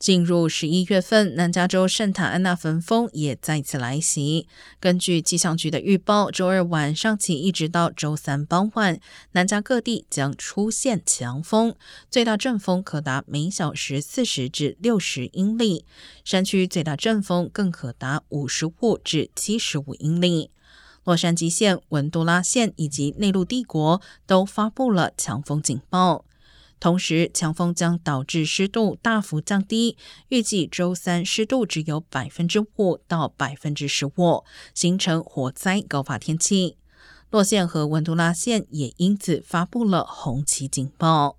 [0.00, 4.48] 进入十一月份，南加州圣塔安娜焚风也再次来袭。
[4.80, 8.98] 根据气象局的预报，周二晚上起一直到周三傍晚，
[9.32, 11.74] 南加各地将出现强风，
[12.10, 15.84] 最大阵风可达每小时四十至六十英里，
[16.24, 20.50] 山区最大阵风更可达五十五至七十五英里。
[21.04, 26.24] 洛杉矶县、文杜拉县以及内陆帝国都发布了强风警报。
[26.80, 29.98] 同时，强风将导致湿度大幅降低，
[30.30, 36.78] 预计周三湿度只有百分之五到百分之十五，形成火灾高发天气。
[37.30, 41.36] 洛县和文图拉县也因此发布了红旗警报。